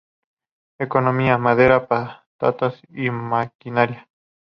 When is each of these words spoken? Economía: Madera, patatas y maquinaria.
Economía: 0.79 1.37
Madera, 1.37 1.85
patatas 1.87 2.81
y 2.89 3.11
maquinaria. 3.11 4.09